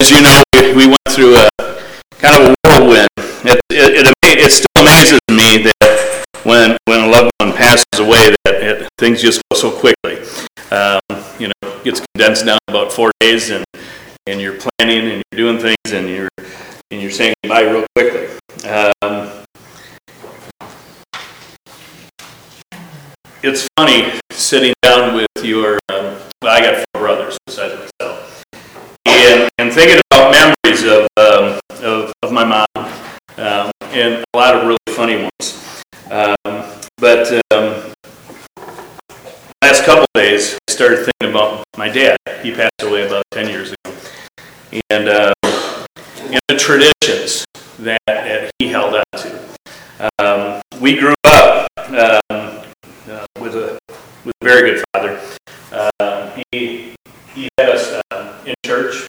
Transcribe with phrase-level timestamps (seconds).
[0.00, 1.48] as you know, we, we went through a
[2.12, 3.08] kind of a whirlwind.
[3.18, 8.34] It, it, it, it still amazes me that when, when a loved one passes away,
[8.44, 10.18] that it, things just go so quickly.
[10.70, 11.00] Um,
[11.38, 13.64] you know, it gets condensed down about four days, and,
[14.26, 16.28] and you're planning and you're doing things, and you're
[16.90, 18.26] and you're saying goodbye real quickly.
[18.68, 19.44] Um,
[23.42, 25.78] it's funny sitting down with your.
[25.88, 27.69] Um, well, I got four brothers besides
[29.72, 32.66] thinking about memories of um, of, of my mom,
[33.36, 35.82] um, and a lot of really funny ones.
[36.10, 36.64] Um,
[36.98, 37.92] but um,
[39.62, 42.16] last couple days, I started thinking about my dad.
[42.42, 43.96] He passed away about ten years ago,
[44.90, 47.44] and uh, and the traditions
[47.78, 50.60] that, that he held on to.
[50.80, 52.20] We grew up uh,
[53.38, 53.78] with a
[54.24, 55.20] with a very good father.
[56.00, 56.94] Um, he
[57.34, 59.06] he had us um, in church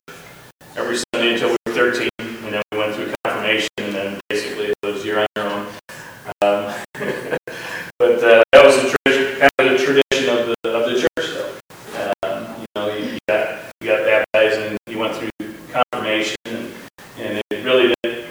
[0.75, 4.65] every Sunday until we were 13, and then we went through confirmation, and then basically
[4.65, 5.67] it was you're on your own.
[6.41, 6.73] Um,
[7.99, 11.29] but uh, that was the tradition, kind of the tradition of the of the church,
[11.33, 12.19] though.
[12.23, 15.29] Um, you know, you, you got you got baptized and you went through
[15.71, 16.73] confirmation, and,
[17.17, 18.27] and it really didn't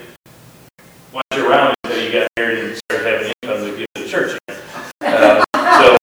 [1.13, 4.09] watch you around until you got married and started having income to give to the
[4.09, 4.39] church.
[5.03, 5.97] Um, so,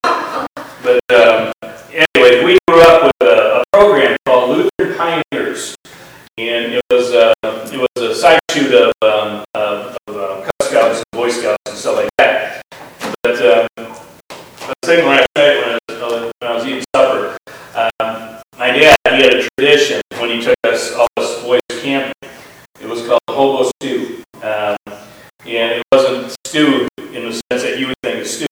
[0.84, 1.52] but um,
[1.92, 5.76] anyway, we grew up with a, a program called Lutheran Pioneers,
[6.38, 10.70] and it was uh, it was a side shoot of um, of, of uh, Cub
[10.70, 12.62] Scouts and Boy Scouts and stuff like that.
[13.24, 17.38] But um, was thinking last night when I was, when I was eating supper,
[17.76, 22.14] um, my dad he had a tradition when he took us all us boys camping.
[22.82, 24.78] It was called hobo stew, um,
[25.46, 28.46] and it wasn't stew in the sense that you would think of stew.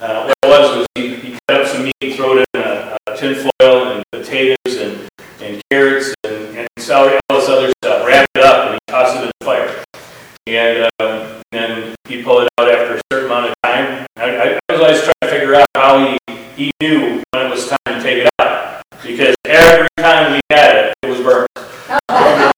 [0.00, 2.96] Uh, what it was was he, he cut up some meat, throw it in a,
[3.08, 5.08] a tin foil, and potatoes and,
[5.40, 8.06] and carrots and, and celery, all this other stuff.
[8.06, 9.84] Wrap it up and he tossed it in the fire.
[10.46, 14.06] And um, then he pulled it out after a certain amount of time.
[14.16, 17.50] I, I, I was always trying to figure out how he, he knew when it
[17.50, 21.48] was time to take it out because every time we had it, it was burned.
[22.08, 22.52] Uh,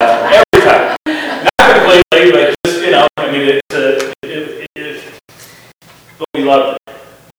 [0.00, 0.96] every time.
[1.06, 5.20] Not completely, but just, you know, I mean, it's a, it, it, it,
[6.18, 6.96] but we loved it.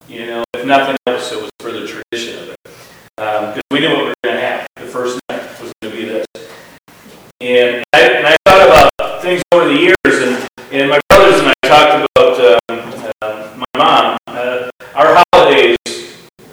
[0.08, 2.58] You know, if nothing else, it was for the tradition of it.
[3.16, 4.68] Because we knew what we were going to have.
[4.76, 6.26] The first night was going to be this.
[7.42, 11.54] And I, and I thought about things over the years, and, and my brothers and
[11.64, 14.18] I talked about um, uh, my mom.
[14.28, 15.78] Uh, our holidays,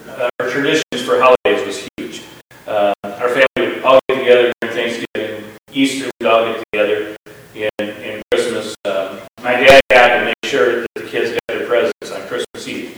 [0.07, 2.23] uh, our traditions for holidays was huge.
[2.67, 7.15] Uh, our family would all get together during Thanksgiving, Easter, we'd all get together,
[7.55, 8.75] and, and Christmas.
[8.85, 12.67] Um, my dad had to make sure that the kids got their presents on Christmas
[12.67, 12.97] Eve.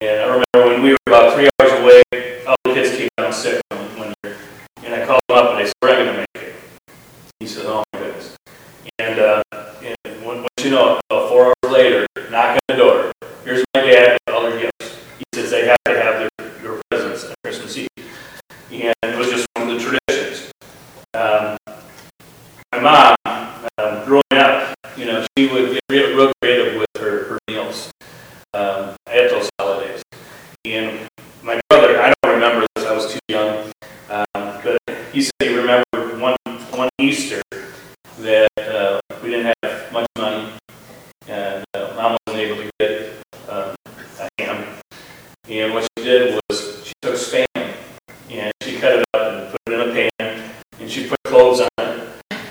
[0.00, 3.32] And I remember when we were about three hours away, all the kids came down
[3.32, 4.36] sick one, one year.
[4.82, 6.54] And I called him up and I said, we're not going to make it.
[7.40, 8.36] He said, oh my goodness.
[8.98, 12.76] And, uh, and when, once you know, it, about four hours later, knock on the
[12.76, 13.12] door.
[13.84, 14.96] With all their gifts.
[15.18, 17.88] He says they have to have their, their presents on Christmas Eve.
[18.70, 20.50] And it was just one of the traditions.
[21.12, 21.58] Um,
[22.72, 27.24] my mom, um, growing up, you know, she would get real, real creative with her,
[27.24, 27.90] her meals
[28.54, 30.02] um, at those holidays.
[30.64, 31.06] And
[31.42, 33.70] my brother, I don't remember this, I was too young,
[34.08, 34.78] um, but
[35.12, 36.36] he said he remembered one,
[36.70, 37.42] one Easter
[38.20, 40.52] that uh, we didn't have much money,
[41.28, 43.12] and uh, mom wasn't able to get
[43.48, 43.74] um,
[44.20, 44.64] a ham.
[45.48, 47.46] And what she did was she took spam
[48.28, 51.60] and she cut it up and put it in a pan, and she put cloves
[51.60, 52.08] on it,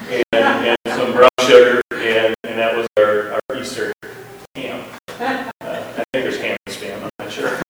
[0.09, 3.93] and, and some brown sugar, and, and that was our, our Easter
[4.55, 4.83] ham.
[5.07, 7.61] Uh, I think there's ham and spam, I'm not sure.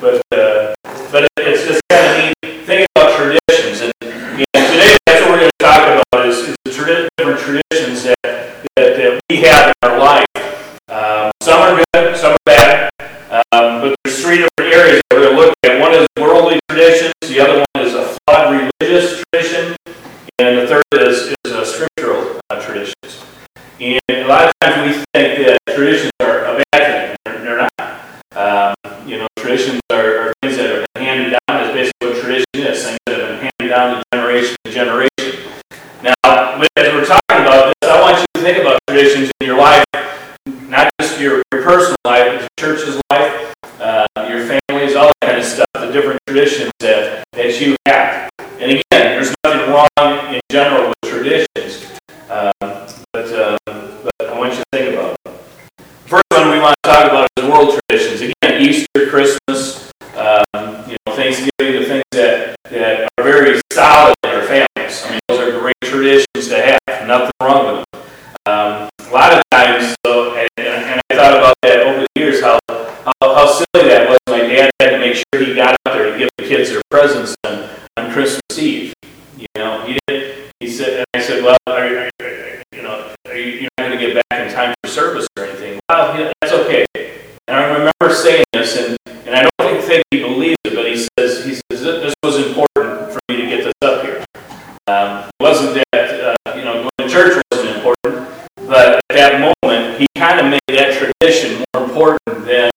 [0.00, 0.74] but uh,
[1.10, 5.40] but it's just kind of neat thinking about traditions, and, and today that's what we're
[5.40, 9.68] going to talk about is, is the tradi- different traditions that, that, that we have
[9.68, 10.26] in our life.
[10.88, 12.90] Um, some are good, some are bad,
[13.52, 15.80] um, but there's three different areas that we're going to look at.
[15.80, 19.76] One is worldly traditions, the other one is a flawed religious tradition,
[20.38, 23.24] and the third is, is a scriptural uh, traditions.
[23.80, 27.16] And a lot of times we think that traditions are a bad thing.
[27.24, 28.00] They're, they're not.
[28.34, 28.74] Um,
[29.06, 31.40] you know, traditions are, are things that have been handed down.
[31.46, 35.50] That's basically what tradition is, things that have been handed down to generation to generation.
[36.02, 36.14] Now,
[36.76, 39.84] as we're talking about this, I want you to think about traditions in your life,
[40.68, 45.28] not just your, your personal life, but your church's life, uh, your family's, all that
[45.28, 48.30] kind of stuff, the different traditions that, that you have.
[48.58, 51.98] And again, there's nothing in general with traditions,
[52.30, 52.52] um,
[53.12, 55.34] but, um, but I want you to think about them.
[56.06, 58.20] First one we want to talk about is world traditions.
[58.20, 60.44] Again, Easter, Christmas, um,
[60.88, 65.04] you know, Thanksgiving, the things that, that are very solid in our families.
[65.06, 67.08] I mean, those are great traditions to have.
[67.08, 68.02] Nothing wrong with them.
[68.46, 72.60] Um, a lot of times, and, and, I thought about that over the years, how,
[72.68, 74.18] how, how silly that was.
[74.28, 76.82] My dad had to make sure he got out there to give the kids their
[76.90, 77.34] presents
[88.64, 88.96] and,
[89.36, 93.20] I don't think- he believes it, but he says, he says, this was important for
[93.28, 94.24] me to get this up here.
[94.86, 98.28] Um, it wasn't that, uh, you know, going to church wasn't important,
[98.66, 102.70] but at that moment, he kind of made that tradition more important than,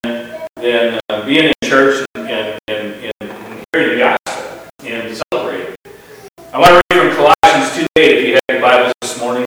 [0.56, 5.74] than uh, being in church and, and, and, and hearing the gospel and celebrating.
[6.52, 9.46] I want to read from Colossians 2.8 if you have your Bibles this morning,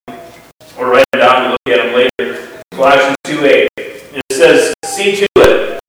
[0.78, 2.62] or write it down and look at them later.
[2.72, 3.68] Colossians 2.8.
[3.78, 5.80] It says, See to it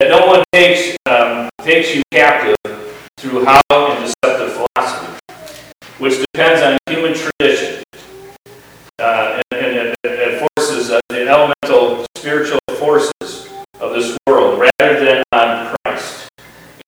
[0.00, 2.54] that no one takes, um, takes you captive
[3.16, 5.18] through hollow and deceptive philosophy,
[5.98, 7.82] which depends on human tradition
[8.98, 13.48] uh, and, and it forces uh, the elemental spiritual forces
[13.80, 16.28] of this world rather than on Christ.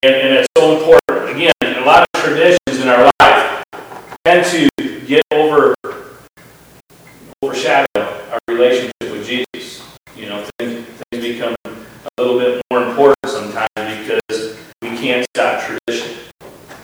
[0.03, 1.35] And, and it's so important.
[1.35, 3.65] Again, a lot of traditions in our life
[4.27, 5.75] tend to get over
[7.43, 9.83] overshadow our relationship with Jesus.
[10.15, 15.63] You know, things, things become a little bit more important sometimes because we can't stop
[15.63, 16.19] tradition.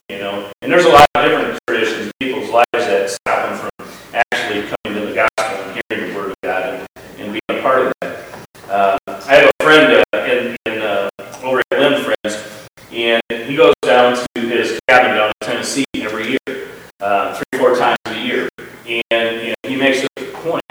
[0.08, 3.88] You know, and there's a lot of different traditions people's lives that stop them from
[4.14, 7.62] actually coming to the gospel and hearing the word of God and, and being a
[7.62, 8.24] part of that.
[8.68, 11.10] Uh, I have a friend uh, in, in uh,
[11.42, 16.30] over at Lim Friends, and he goes down to his cabin down in Tennessee every
[16.30, 16.68] year,
[17.00, 18.48] uh, three, four times a year,
[18.86, 20.62] and, and he makes a point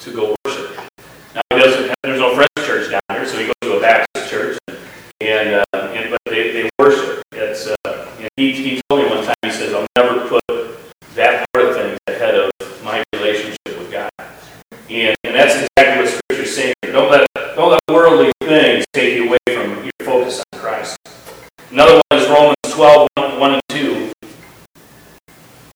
[0.00, 0.76] to go worship.
[1.34, 3.80] Now, he doesn't have, there's no Friends church down there, so he goes to a
[3.80, 4.58] Baptist church,
[5.20, 7.22] and, uh, and but they, they worship.
[7.32, 10.42] It's, uh, and he, he told me one time, he says, I'll never put
[11.16, 12.50] that part of things ahead of
[12.84, 14.10] my relationship with God.
[14.88, 16.74] And, and that's exactly what Scripture's saying.
[16.82, 16.92] here.
[16.92, 20.96] Don't let, don't let worldly things take you away from your focus on Christ.
[21.72, 24.12] Another one is Romans 12, 1, 1 and 2.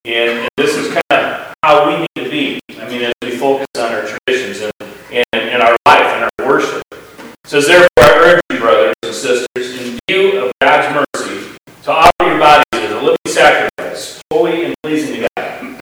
[0.05, 2.61] And, and this is kind of how we need to be.
[2.79, 6.47] I mean, as we focus on our traditions and, and, and our life and our
[6.47, 6.83] worship.
[6.93, 11.91] It says, Therefore, I urge you, brothers and sisters, in view of God's mercy, to
[11.91, 15.81] offer your bodies as a living sacrifice, holy and pleasing to God.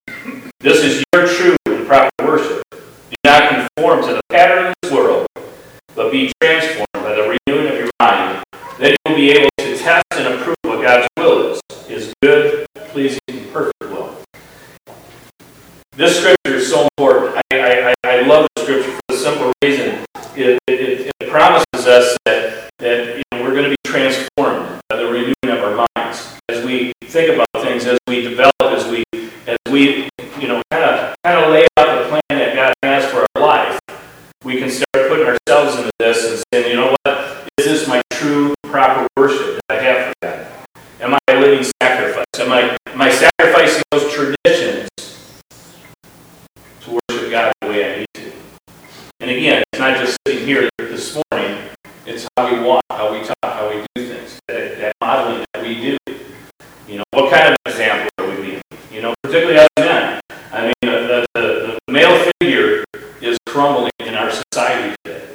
[0.60, 2.62] This is your true and proper worship.
[2.70, 5.26] Do not conform to the pattern of this world,
[5.94, 8.42] but be transformed by the renewing of your mind.
[8.78, 12.66] Then you will be able to test and approve what God's will is, his good,
[12.74, 13.20] pleasing,
[13.52, 14.16] perfect will.
[15.96, 17.42] This scripture is so important.
[17.52, 20.04] I, I, I- I love the scripture for the simple reason
[20.34, 24.96] it, it, it promises us that, that you know, we're going to be transformed by
[24.96, 29.04] the renewing of our minds as we think about things, as we develop, as we
[29.46, 30.08] as we
[30.40, 33.42] you know kind of kind of lay out the plan that God has for our
[33.46, 33.78] life.
[34.44, 38.02] We can start putting ourselves into this and saying, you know what, is this my
[38.12, 40.46] true proper worship that I have for God?
[41.00, 42.24] Am I a living sacrifice?
[42.38, 44.88] Am I am I sacrificing those traditions
[46.82, 48.32] to worship God the way I need to?
[49.20, 51.70] And again, it's not just sitting here this morning,
[52.06, 55.62] it's how we walk, how we talk, how we do things, that, that modeling that
[55.62, 55.98] we do.
[56.88, 58.62] You know, what kind of example are we being?
[58.90, 60.20] You know, particularly as men.
[60.52, 62.84] I mean, the, the, the male figure
[63.22, 65.30] is crumbling in our society today.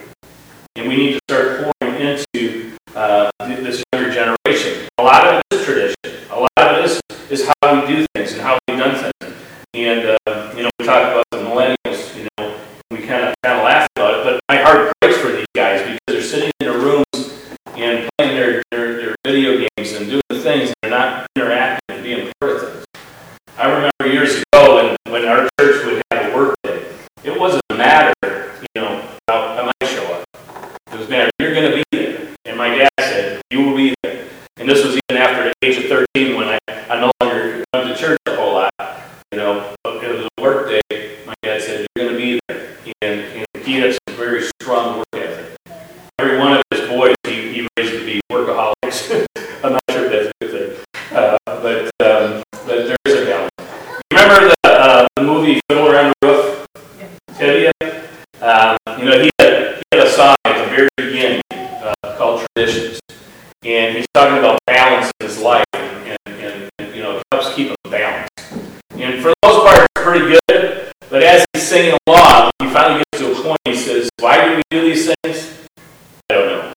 [0.78, 4.35] And we need to start pouring into uh, th- this younger generation.
[4.48, 5.96] A lot of it is tradition.
[6.30, 9.34] A lot of it is, is how we do things and how we've done things.
[9.74, 12.56] And, uh, you know, we talk about the millennials, you know,
[12.92, 15.82] we kind of kind of laugh about it, but my heart breaks for these guys
[15.82, 17.06] because they're sitting in their rooms
[17.76, 21.80] and playing their, their, their video games and doing the things, and they're not interacting
[21.90, 22.86] and being part of things.
[23.58, 26.86] I remember years ago when, when our church would have a work day,
[27.24, 30.24] it wasn't a matter, you know, about I might show up.
[30.92, 32.28] It was a matter, you're going to be there.
[32.46, 34.28] And my dad said, you will be there.
[34.58, 37.88] And this was even after the age of 13 when I, I no longer went
[37.88, 38.72] to church a whole lot.
[39.32, 41.18] You know, but it was a work day.
[41.26, 42.78] My dad said, you're going to be there.
[43.02, 45.58] And, and he had some very strong work ethic.
[46.20, 49.26] Every one of his boys, he, he raised to be workaholics.
[49.64, 51.18] I'm not sure if that's a good thing.
[51.18, 53.52] Uh, but, um, but there is a balance.
[54.12, 56.68] Remember the, uh, the movie Fiddler on the Roof?
[57.40, 57.72] You?
[58.42, 62.46] Um, you know, he had, he had a song at the very beginning uh, called
[62.56, 63.00] Traditions.
[63.66, 67.56] And he's talking about balance in his life and, and, and you know, it helps
[67.56, 68.30] keep him balanced.
[68.92, 70.92] And for the most part, it's pretty good.
[71.10, 74.56] But as he's singing along, he finally gets to a point, he says, Why do
[74.58, 75.68] we do these things?
[76.30, 76.74] I don't know.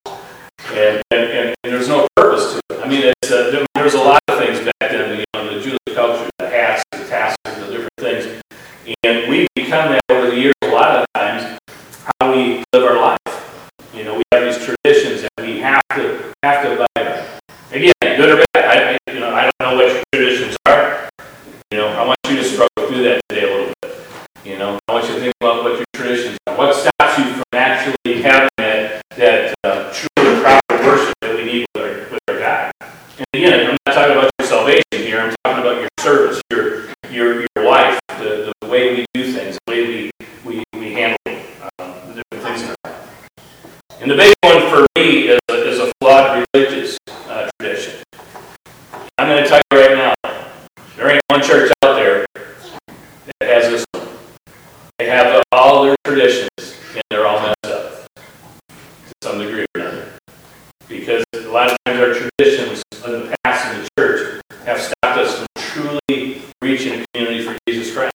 [0.70, 2.80] And, and, and, and there's no purpose to it.
[2.80, 5.78] I mean, it's, uh, there's a lot of things back then, you know, the Jewish
[5.94, 8.42] culture, the hats, the tassels, the different things.
[9.04, 11.58] And we've become that over the years, a lot of times,
[12.22, 13.78] how we live our life.
[13.92, 17.76] You know, we have these traditions that we have to, have to abide by.
[17.76, 19.50] Again, good or bad, I, I- you know, I
[25.40, 26.56] about what your traditions are.
[26.56, 31.44] What stops you from actually having that, that uh, true and proper worship that we
[31.44, 32.72] need with our, with our God?
[32.80, 36.86] And again, I'm not talking about your salvation here, I'm talking about your service, your,
[37.10, 40.10] your, your life, the, the way we do things, the way we,
[40.44, 41.18] we, we handle
[41.78, 44.00] um, the different things in our life.
[44.00, 48.02] And the big one for me is a, is a flawed religious uh, tradition.
[49.18, 50.42] I'm going to tell you right now,
[50.96, 52.44] there ain't one church out there that
[53.42, 54.08] has this one.
[54.98, 56.48] They have all their traditions,
[56.92, 60.12] and they're all messed up to some degree or another.
[60.88, 66.42] Because a our traditions of the past in the church have stopped us from truly
[66.62, 68.12] reaching a community for Jesus Christ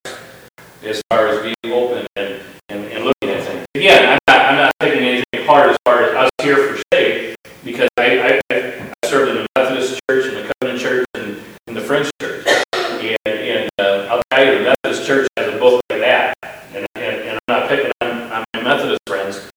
[0.83, 3.65] as far as being open and, and, and looking at things.
[3.75, 7.35] Again, I'm not, I'm not taking anything apart as far as us here for sake,
[7.65, 11.75] because I, I, I served in the Methodist church and the Covenant church and, and
[11.75, 12.45] the Friends church.
[12.75, 16.33] And, and uh, I'll tell you, the Methodist church has a book like that.
[16.73, 19.51] And, and, and I'm not picking on, on my Methodist friends,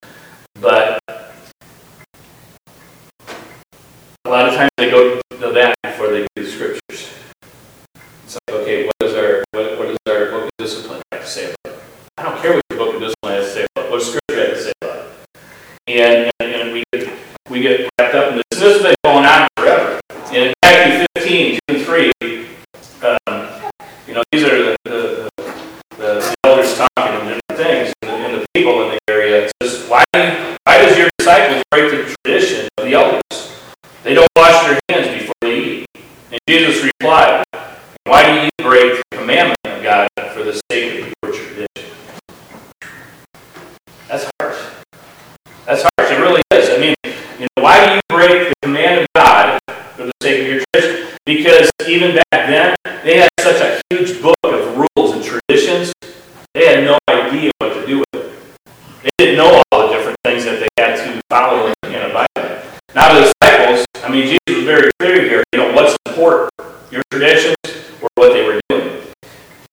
[0.61, 1.00] but
[4.26, 7.11] a lot of times they go to that before they do the scriptures.
[8.25, 11.26] It's like, okay, what is our, what, what is our book of discipline have to
[11.28, 11.83] say about it?
[12.18, 14.49] I don't care what your book of discipline has to say about it, what scripture
[14.49, 15.12] has to say about it.
[15.87, 17.18] And, and, and we get,
[17.49, 18.61] we get wrapped up in this.
[18.61, 20.00] This has been going on forever.
[20.11, 22.12] And in Matthew 15, 2 and 3,
[23.28, 23.71] um,
[24.09, 28.26] you know, these are the, the, the, the elders talking and different things, and the,
[28.26, 29.45] and the people in the area.
[29.45, 33.23] It says, why, why does your disciples break the tradition of the elders?
[34.06, 35.87] They don't wash their hands before they eat.
[36.30, 37.45] And Jesus replied,
[38.05, 41.93] Why do you break the commandment of God for the sake of your tradition?
[44.07, 44.73] That's harsh.
[45.65, 46.12] That's harsh.
[46.12, 46.71] It really is.
[46.71, 49.59] I mean, you know, why do you break the command of God
[49.97, 51.19] for the sake of your tradition?
[51.26, 55.93] Because even back then, they had such a huge book of rules and traditions,
[56.55, 58.33] they had no idea what to do with it.
[59.03, 62.62] They didn't know all the different things that they had to follow and abide by.
[62.95, 66.50] Now the disciples, I mean, Jesus was very clear here, you know, what's important,
[66.91, 67.57] your traditions
[68.00, 69.03] or what they were doing.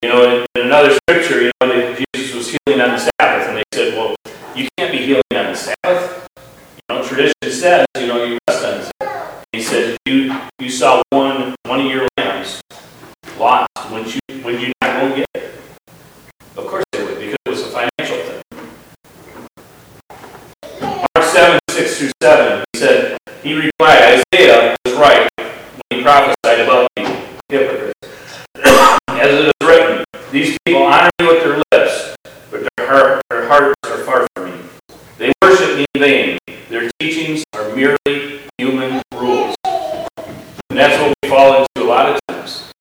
[0.02, 3.50] You know, in, in another scripture, you know, that Jesus was healing on the Sabbath,
[3.50, 4.16] and they said, well,
[4.56, 6.28] you can't be healing on the Sabbath.
[6.38, 9.46] You know, tradition says, you know, you rest on the Sabbath.
[9.52, 12.62] He said, you, you saw one, one of your lambs
[13.40, 15.54] lost, would you, would you not go get it?
[16.58, 18.42] Of course they would, because it was a financial thing.
[20.82, 25.52] Mark 7, 6 through 7, he said, he replied, Isaiah was right when
[25.90, 27.06] he prophesied about you,
[27.50, 27.94] hypocrites.
[29.10, 32.16] As it is written, these people honor me with their lips,
[32.52, 34.66] but their, heart, their hearts are far from me.
[35.18, 36.40] They worship me in vain.
[36.70, 39.56] Their teachings are merely human rules.
[39.66, 42.72] And that's what we fall into a lot of times.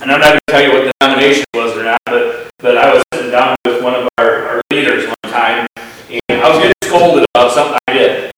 [0.00, 2.78] And I'm not going to tell you what denomination it was or not, but, but
[2.78, 5.66] I was sitting down with one of our, our leaders one time,
[6.08, 8.32] and I was getting scolded about something I did,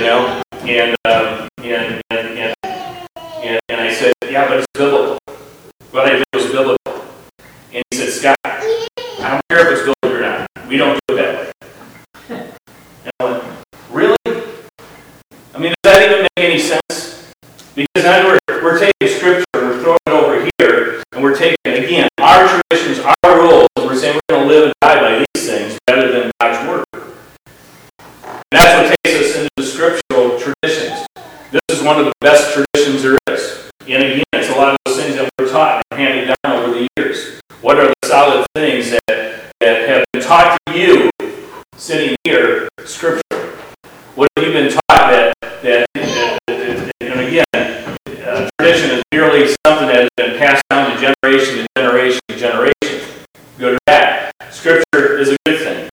[0.00, 5.18] you know, and um, and, and, and, and and I said, yeah, but it's biblical.
[5.90, 6.76] What I did was biblical.
[7.72, 10.68] And he said, Scott, I don't care if it's biblical or not.
[10.68, 12.52] We don't do it that way.
[13.04, 13.44] And I went,
[13.90, 14.16] really?
[14.26, 17.32] I mean, does that even make any sense?
[17.76, 21.56] Because now we're, we're taking scripture and we're throwing it over here, and we're taking,
[21.64, 25.18] again, our traditions, our rules, and we're saying we're going to live and die by
[25.34, 26.84] these things rather than God's word.
[28.02, 31.06] And that's what takes us into the scriptural traditions.
[31.52, 33.70] This is one of the best traditions there is.
[33.82, 36.74] And again, it's a lot of those things that we're taught and handed down over
[36.74, 37.40] the years.
[37.60, 41.10] What are the solid things that, that have been taught to you
[41.76, 43.22] sitting here, scripture?
[44.16, 47.44] What have you been taught that, that, that, that and again,
[48.26, 52.36] uh, tradition is merely something that has been passed down to generation to generation to
[52.36, 53.26] generation.
[53.58, 54.32] Good or bad.
[54.50, 55.88] Scripture is a good thing.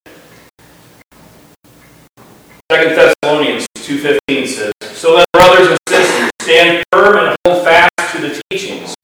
[2.72, 8.22] Second Thessalonians 2.15 says, So then, brothers and sisters, stand firm and hold fast to
[8.22, 8.96] the teachings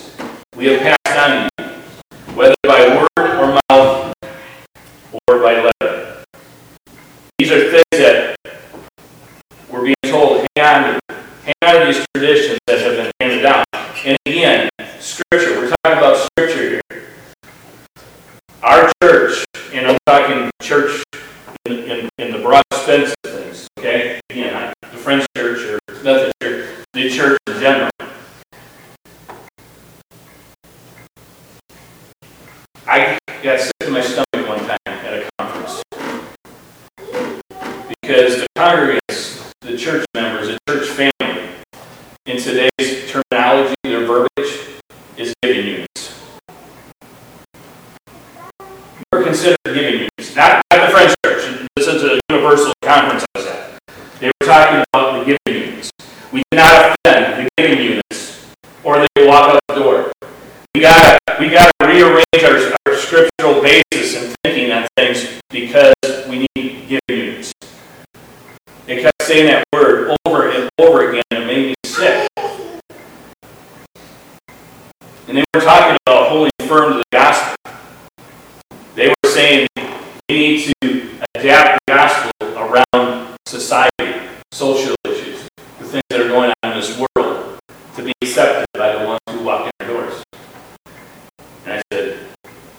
[0.56, 4.14] we have passed on to you, whether by word or mouth
[5.28, 6.24] or by letter.
[7.40, 8.36] These are things that
[9.72, 13.42] we're being told, hang on to, hang on to these traditions that have been handed
[13.42, 13.64] down.
[14.06, 17.08] And again, Scripture, we're talking about Scripture here.
[18.62, 21.04] Our church, and I'm talking church
[21.66, 24.22] in, in, in the broad sense of things, okay?
[24.30, 27.90] Again, the Friends church or Methodist church, the church in general.
[32.88, 35.84] I got sick to my stomach one time at a conference
[38.02, 41.50] because the congregants, the church members, the church family,
[42.26, 44.60] in today's terminology, their verbiage
[45.18, 45.34] is
[50.34, 51.16] giving units.
[51.24, 53.80] We're considered This is a Universal Conference I was at.
[54.20, 55.92] They were talking about the giving units.
[56.32, 60.12] We cannot offend the giving units, or they walk out the door.
[60.76, 65.94] We gotta, we gotta rearrange our, our scriptural basis and thinking on things because
[66.28, 67.54] we need giving units.
[68.86, 72.28] They kept saying that word over and over again, and it made me sick.
[75.28, 77.56] And they were talking about holding firm to the gospel.
[78.96, 79.68] They were saying
[80.34, 85.48] we need to adapt the gospel around society, social issues,
[85.78, 87.60] the things that are going on in this world,
[87.96, 90.24] to be accepted by the ones who walk in our doors.
[91.68, 92.20] And I said,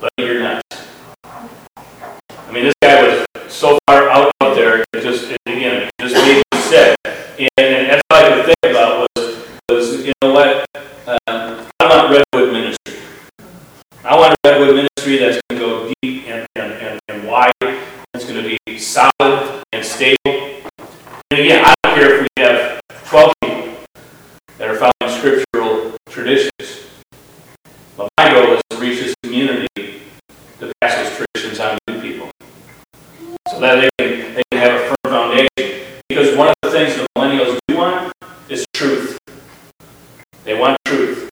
[0.01, 0.85] but you're nuts.
[1.25, 6.43] I mean, this guy was so far out, there, it just, again, it just made
[6.53, 6.97] me sick.
[7.07, 10.67] And, and that's all I could think about was, was you know what?
[11.07, 12.99] Um, I want Redwood ministry.
[14.03, 17.53] I want Redwood ministry that's going to go deep and, and, and, and wide.
[17.63, 20.17] It's going to be solid and stable.
[20.25, 23.75] And again, I don't care if we have 12 people
[24.59, 26.87] that are following scriptural traditions.
[27.97, 30.03] But my goal is to reach this community
[30.61, 32.31] to pass those traditions on new people.
[33.49, 35.87] So that they can, they can have a firm foundation.
[36.09, 38.13] Because one of the things the millennials do want
[38.49, 39.19] is truth.
[40.45, 41.29] They want truth.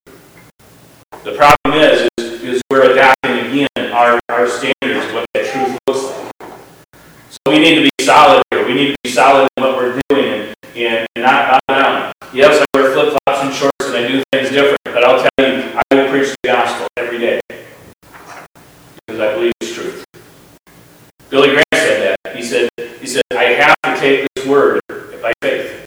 [1.23, 5.79] The problem is, is, is we're adopting again our, our standards of what that truth
[5.87, 6.33] looks like.
[7.32, 8.67] So we need to be solid here.
[8.67, 12.13] We need to be solid in what we're doing and, and not bow down.
[12.33, 15.49] Yes, I wear flip flops and shorts and I do things different, but I'll tell
[15.49, 17.41] you, I will preach the gospel every day
[19.07, 20.05] because I believe it's truth.
[21.31, 22.37] Billy Graham said that.
[22.37, 22.69] He said,
[23.01, 24.81] he said, I have to take this word
[25.21, 25.85] by faith.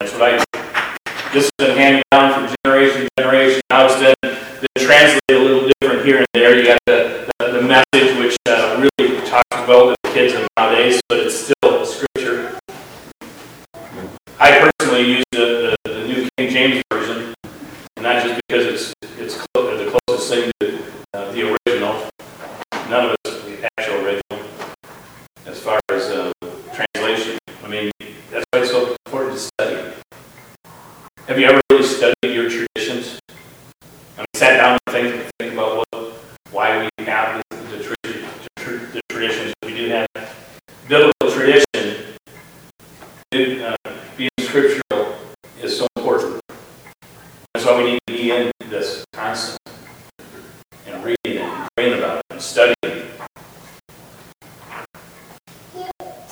[0.00, 0.62] That's what I do.
[1.32, 3.60] This has been handed down from generation to generation.
[3.70, 6.58] Now it's been, been translated a little different here and there.
[6.58, 10.46] You got the, the, the message, which uh, really talks well to the kids of
[10.58, 12.58] nowadays, but it's still scripture.
[14.38, 17.34] I personally use the, the, the New King James Version,
[17.96, 20.78] and not just because it's, it's clo- the closest thing to
[21.12, 22.08] uh, the original.
[22.88, 24.48] None of us the actual original,
[25.44, 26.32] as far as uh,
[26.72, 27.36] translation.
[27.64, 27.90] I mean,
[28.30, 29.92] that's why it's so important to study.
[31.26, 33.18] Have you ever really studied your traditions?
[34.16, 36.12] I mean, sat down and think, think about what,
[36.52, 40.06] why we have the, the, tradi- the tr- the traditions that we do have.
[40.86, 42.14] Biblical tradition,
[43.32, 43.76] it, uh,
[44.16, 45.16] being scriptural,
[45.60, 46.40] is so important.
[47.54, 49.74] That's why we need to be in this constantly
[50.86, 53.06] and reading it, and praying about it, and studying it.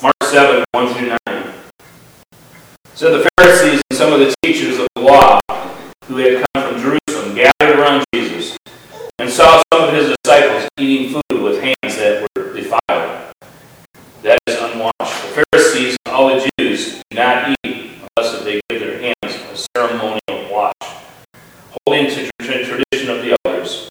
[0.02, 1.54] Mark 7, 1 through 9.
[2.94, 5.40] So the Pharisees and some of the teachers of the law
[6.04, 8.56] who had come from Jerusalem gathered around Jesus
[9.18, 13.34] and saw some of his disciples eating food with hands that were defiled,
[14.22, 14.92] that is, unwashed.
[15.00, 19.66] The Pharisees and all the Jews do not eat unless they give their hands a
[19.76, 20.72] ceremonial wash,
[21.84, 23.88] holding to the tradition of the elders.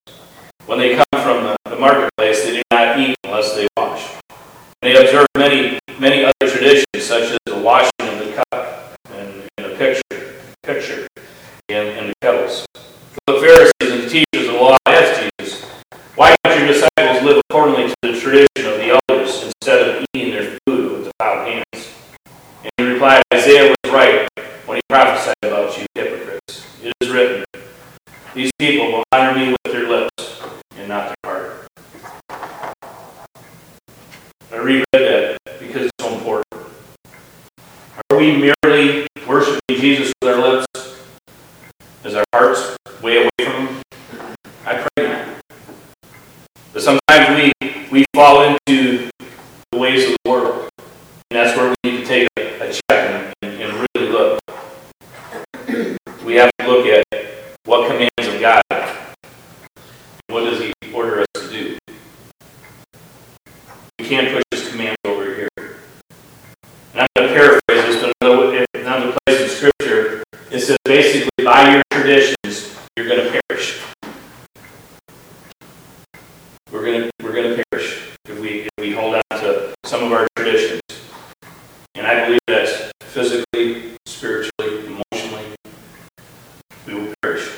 [0.67, 4.19] When they come from the, the marketplace, they do not eat unless they wash.
[4.82, 9.71] They observe many, many other traditions, such as the washing of the cup and, and
[9.71, 11.06] the picture, picture,
[11.67, 12.65] and, and the kettles.
[13.28, 15.65] For the Pharisees and the teachers of the law asked Jesus,
[16.15, 16.73] "Why don't your
[17.75, 21.89] to the tradition of the elders instead of eating their food with defiled hands?"
[22.63, 24.27] And he replied, "Isaiah was right
[24.65, 26.65] when he prophesied about you hypocrites.
[26.84, 27.45] It is written,
[28.34, 30.41] These people will honor me with their lips
[30.77, 31.67] and not their heart."
[34.51, 36.45] I reread that because it's so important.
[38.12, 40.65] Are we merely worshiping Jesus with our lips?
[42.03, 43.82] Is our hearts way away from Him?
[44.65, 45.27] I pray not.
[46.73, 47.51] But sometimes we,
[47.91, 49.10] we fall into
[49.71, 50.69] the ways of the world.
[50.78, 54.39] And that's where we need to take a, a check and, and really look.
[56.23, 57.04] We have to look at
[57.65, 58.62] what commands of God.
[60.28, 61.78] What does He order us to do?
[63.97, 65.49] We can't push His commands over here.
[66.93, 71.30] And I'm going to paraphrase this, but another, another place in Scripture, it says basically,
[71.43, 73.82] by your traditions, you're going to perish.
[76.71, 80.04] We're going to we're going to perish if we if we hold on to some
[80.04, 80.82] of our traditions.
[81.95, 85.45] And I believe that's physically, spiritually, emotionally,
[86.86, 87.49] we will perish.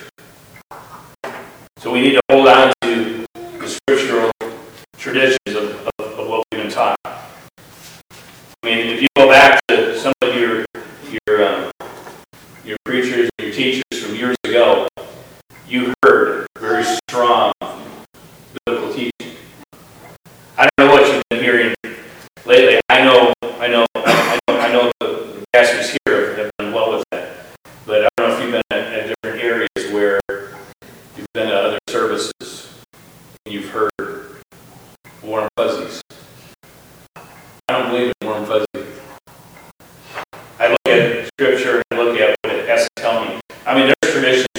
[1.78, 4.32] So we need to hold on to the scriptural
[4.98, 6.96] traditions of, of, of what we've been taught.
[7.06, 7.20] I
[8.64, 10.64] mean, if you go back to some of your
[11.28, 11.72] your um,
[12.64, 14.88] your preachers and your teachers from years ago,
[15.68, 17.52] you heard very strong
[18.66, 19.36] biblical teaching.
[20.58, 21.76] I don't know what you've been hearing
[22.46, 22.80] lately.
[22.88, 23.31] I know
[44.22, 44.51] commission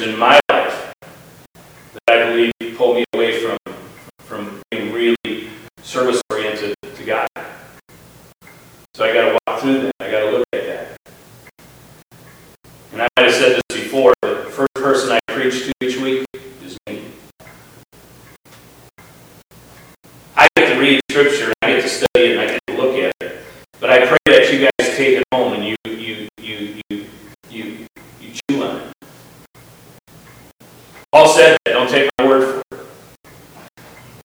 [31.42, 31.72] said that.
[31.72, 32.86] Don't take my word for it.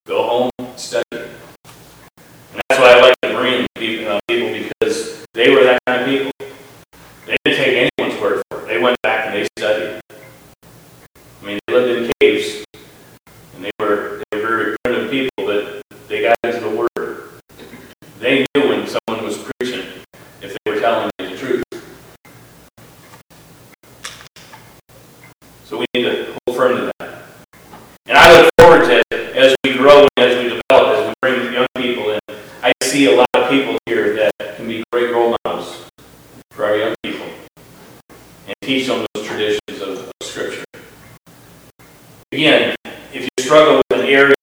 [0.06, 1.04] Go home, study.
[1.12, 3.66] And that's why I like the Berean
[4.06, 6.32] uh, people because they were that kind of people.
[7.26, 8.66] They didn't take anyone's word for it.
[8.68, 10.00] They went back and they studied.
[11.42, 12.64] I mean, they lived in caves
[13.56, 17.30] and they were they were very primitive people, but they got into the Word.
[18.20, 19.86] They knew when someone was preaching
[20.40, 21.64] if they were telling the truth.
[25.64, 26.97] So we need to hold firm to that.
[42.38, 42.76] Again,
[43.12, 44.37] if you struggle with an area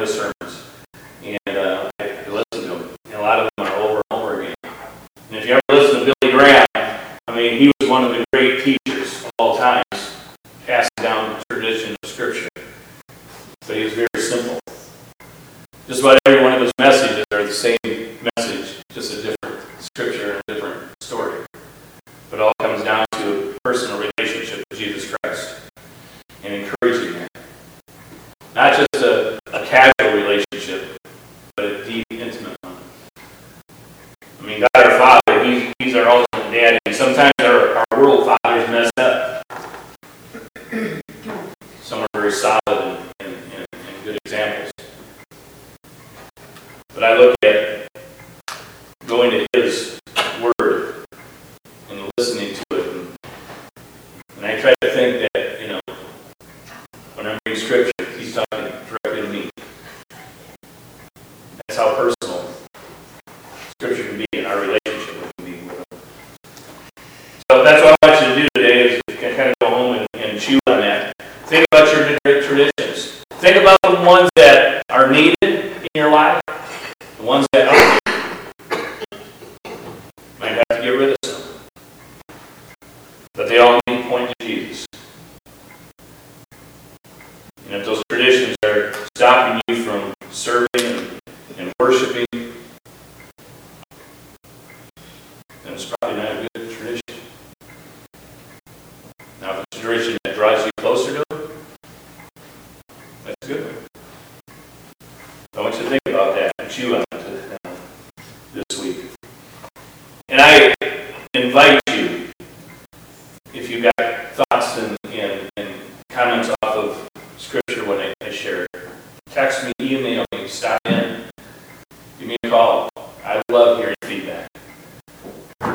[0.00, 0.62] His sermons.
[1.22, 2.96] And uh, I listen to them.
[3.04, 4.54] And a lot of them are over and over again.
[4.64, 8.24] And if you ever listen to Billy Graham, I mean, he was one of the
[8.32, 9.84] great teachers of all times,
[10.66, 12.48] passing down the tradition of Scripture.
[13.66, 14.58] But he was very simple.
[15.86, 17.76] Just about every one of his messages are the same
[18.38, 21.44] message, just a different Scripture and a different story.
[22.30, 25.60] But all comes down to a personal relationship with Jesus Christ
[26.42, 27.30] and encouraging that.
[28.54, 29.09] Not just a
[29.70, 30.98] casual relationship,
[31.54, 32.76] but a deep, intimate one.
[34.40, 36.78] I mean, God our Father, He's, he's our ultimate daddy.
[36.92, 39.44] Sometimes our, our world fathers mess up.
[41.82, 44.72] Some are very solid and, and, and good examples.
[46.92, 47.39] But I look
[67.50, 70.06] So that's what I want you to do today is kind of go home and,
[70.14, 71.12] and chew on that.
[71.46, 73.24] Think about your traditions.
[73.42, 74.29] Think about the ones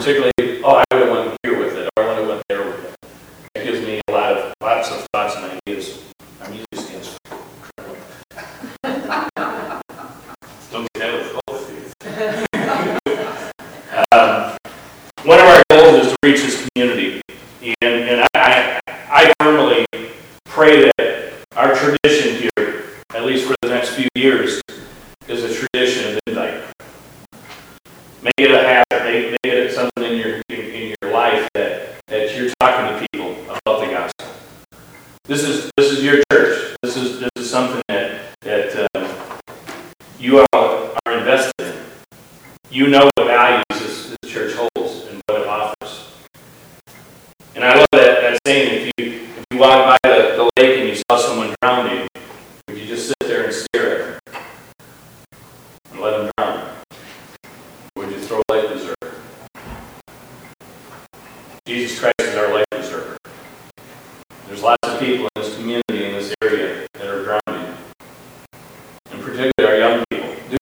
[0.06, 1.55] particularly, oh, I got one here.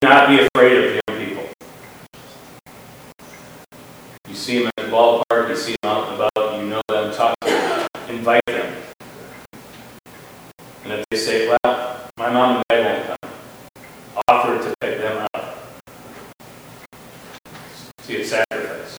[0.10, 1.46] Not be afraid of young people.
[4.28, 7.14] You see them at the ballpark, you see them out and about, you know them,
[7.14, 8.76] talk to them, invite them.
[10.84, 13.32] And if they say, well, my mom and dad won't come,
[14.28, 15.58] offer to pick them up.
[18.00, 18.98] See, it's sacrifice.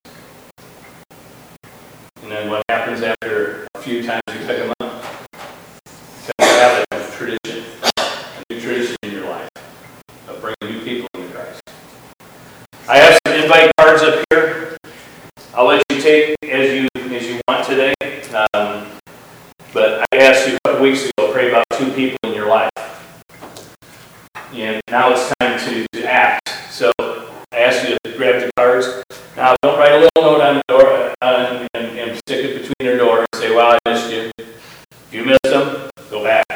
[2.22, 5.04] And then what happens after a few times you pick them up?
[5.84, 9.50] Becomes a habit of tradition, a new tradition in your life
[10.26, 11.60] of bringing new people into Christ.
[12.88, 14.76] I have some invite cards up here.
[15.54, 17.94] I'll let you take as you as you want today.
[18.54, 18.88] Um,
[19.72, 22.70] but I asked you a couple weeks ago, pray about two people in your life.
[24.52, 26.48] And now it's time to, to act.
[26.70, 28.86] So I asked you to grab the cards.
[29.36, 32.74] Now, don't write a little note on the door uh, and, and stick it between
[32.80, 34.30] their door and say, well, I missed you.
[34.38, 36.46] If you missed them, go back.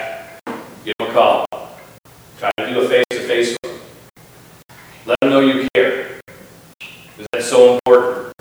[0.85, 1.47] Give them a call.
[2.39, 3.57] Try to do a face-to-face.
[5.07, 6.21] Let them know you care.
[7.59, 8.33] So important.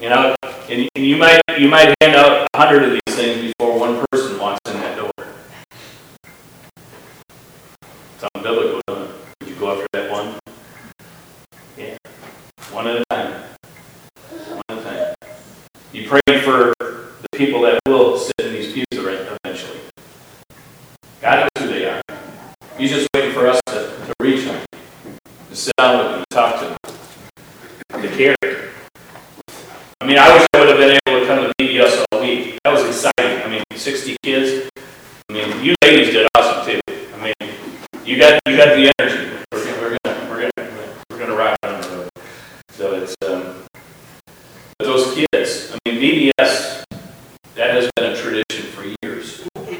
[0.00, 0.34] You know,
[0.70, 4.02] and, and you might you might hand out a hundred of these things before one
[4.10, 5.10] person walks in that door.
[8.14, 9.10] It's unbiblical, isn't it?
[9.40, 10.38] Would you go after that one?
[11.76, 11.98] Yeah.
[12.70, 13.42] One at a time.
[14.48, 15.14] One at a time.
[15.92, 19.80] You pray for the people that will sit in these pews eventually.
[21.20, 22.00] God knows who they are.
[22.78, 24.64] He's just waiting for us to, to reach them,
[25.50, 26.76] to sit down with them, talk to them,
[28.18, 32.58] I mean, I wish I would have been able to come to VBS all week.
[32.64, 33.42] That was exciting.
[33.42, 34.70] I mean, 60 kids.
[35.28, 36.80] I mean, you ladies did awesome too.
[36.88, 37.34] I mean,
[38.06, 39.36] you got you got the energy.
[39.52, 42.08] We're gonna we're gonna we're gonna, we're gonna rock on the road.
[42.70, 43.66] So it's um,
[44.78, 45.74] but those kids.
[45.74, 46.84] I mean, VBS
[47.54, 49.78] that has been a tradition for years, and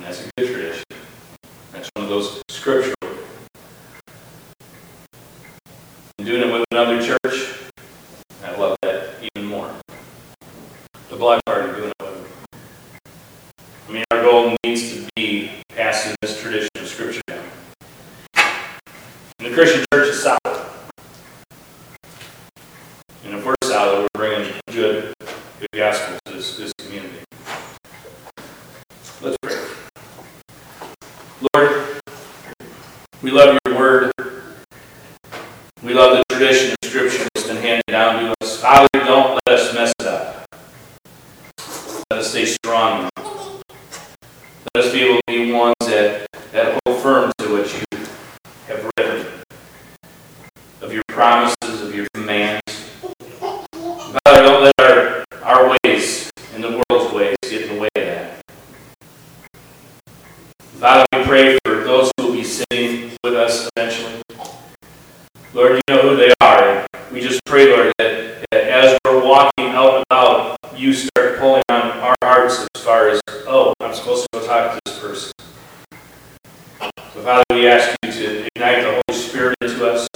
[0.00, 0.84] that's a good tradition.
[1.70, 2.94] That's one of those scriptural.
[6.24, 7.54] And doing it with another church,
[8.42, 9.70] I love that even more.
[11.10, 12.26] The block party doing it with them.
[13.86, 17.44] I mean, our goal needs to be passing this tradition of Scripture down.
[19.38, 20.66] And the Christian church is solid.
[23.24, 25.12] And if we're solid, we're bringing good,
[25.60, 27.18] good gospel to this, this community.
[29.20, 29.58] Let's pray.
[31.54, 32.00] Lord,
[33.20, 34.12] we love your word.
[35.84, 38.58] We love the tradition of Scripture that's been handed down to us.
[38.58, 40.46] Father, don't let us mess it up.
[42.10, 43.10] Let us stay strong.
[44.74, 47.98] Let us be able to be ones that, that hold firm to what you
[48.66, 49.26] have written,
[50.80, 52.60] of your promises, of your commands.
[53.40, 58.04] Father, don't let our, our ways and the world's ways get in the way of
[58.04, 58.44] that.
[60.58, 64.20] Father, we pray for those who will be sitting with us eventually.
[65.54, 66.86] Lord, you know who they are.
[67.10, 71.62] We just pray, Lord, that, that as we're walking out and about, you start pulling
[71.70, 75.32] on our hearts as far as, oh, I'm supposed to go talk to this person.
[77.14, 80.06] So, Father, we ask you to ignite the Holy Spirit into us,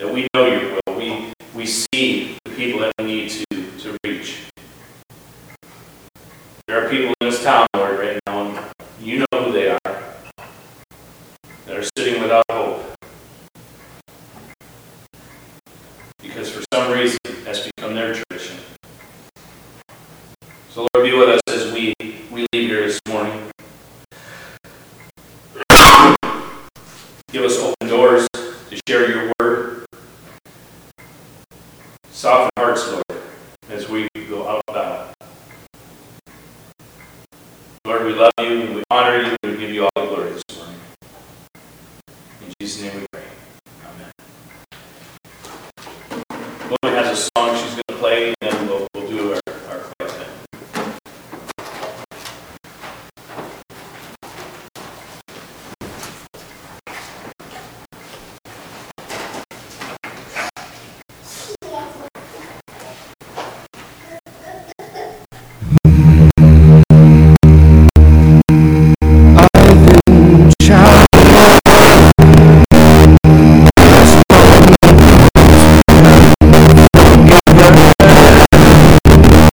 [0.00, 0.96] that we know your will.
[0.96, 3.44] We, we see the people that we need to,
[3.78, 4.42] to reach.
[6.66, 7.89] There are people in this town, Lord,